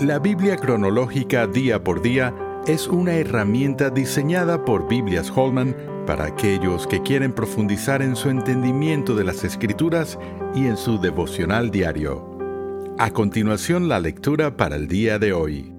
[0.00, 2.34] La Biblia cronológica día por día
[2.66, 9.14] es una herramienta diseñada por Biblias Holman para aquellos que quieren profundizar en su entendimiento
[9.14, 10.18] de las escrituras
[10.52, 12.36] y en su devocional diario.
[12.98, 15.72] A continuación la lectura para el día de hoy.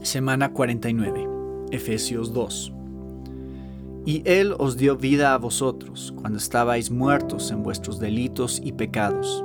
[0.00, 1.28] Semana 49,
[1.72, 2.72] Efesios 2.
[4.06, 9.44] Y Él os dio vida a vosotros cuando estabais muertos en vuestros delitos y pecados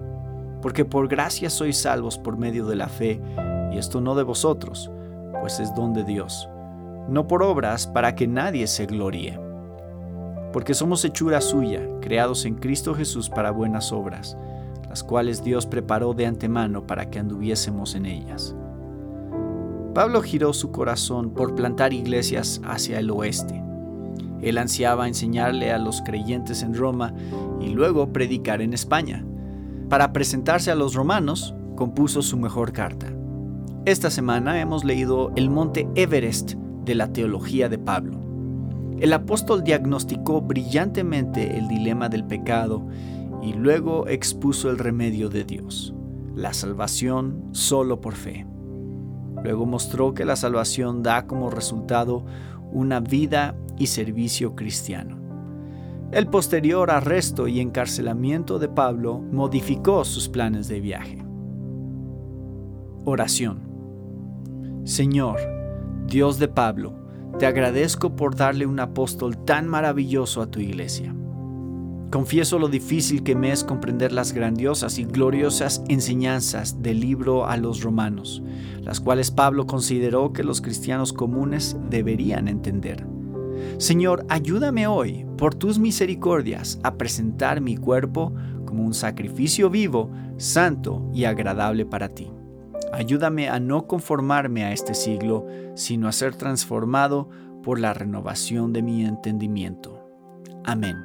[0.61, 3.19] porque por gracia sois salvos por medio de la fe,
[3.71, 4.91] y esto no de vosotros,
[5.41, 6.47] pues es don de Dios,
[7.09, 9.39] no por obras para que nadie se gloríe.
[10.53, 14.37] Porque somos hechura suya, creados en Cristo Jesús para buenas obras,
[14.87, 18.55] las cuales Dios preparó de antemano para que anduviésemos en ellas.
[19.93, 23.61] Pablo giró su corazón por plantar iglesias hacia el oeste.
[24.41, 27.13] Él ansiaba enseñarle a los creyentes en Roma
[27.59, 29.25] y luego predicar en España
[29.91, 33.07] para presentarse a los romanos, compuso su mejor carta.
[33.83, 36.53] Esta semana hemos leído el monte Everest
[36.85, 38.17] de la teología de Pablo.
[39.01, 42.87] El apóstol diagnosticó brillantemente el dilema del pecado
[43.43, 45.93] y luego expuso el remedio de Dios,
[46.37, 48.47] la salvación solo por fe.
[49.43, 52.25] Luego mostró que la salvación da como resultado
[52.71, 55.20] una vida y servicio cristiano.
[56.11, 61.23] El posterior arresto y encarcelamiento de Pablo modificó sus planes de viaje.
[63.05, 63.61] Oración.
[64.83, 65.37] Señor,
[66.07, 66.93] Dios de Pablo,
[67.39, 71.15] te agradezco por darle un apóstol tan maravilloso a tu iglesia.
[72.11, 77.55] Confieso lo difícil que me es comprender las grandiosas y gloriosas enseñanzas del libro a
[77.55, 78.43] los romanos,
[78.81, 83.10] las cuales Pablo consideró que los cristianos comunes deberían entender.
[83.77, 88.33] Señor, ayúdame hoy, por tus misericordias, a presentar mi cuerpo
[88.65, 92.31] como un sacrificio vivo, santo y agradable para ti.
[92.93, 95.45] Ayúdame a no conformarme a este siglo,
[95.75, 97.29] sino a ser transformado
[97.63, 99.97] por la renovación de mi entendimiento.
[100.65, 100.97] Amén.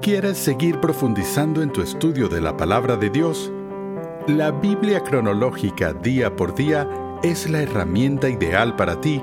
[0.00, 3.52] ¿Quieres seguir profundizando en tu estudio de la palabra de Dios?
[4.26, 6.88] La Biblia cronológica día por día
[7.22, 9.22] es la herramienta ideal para ti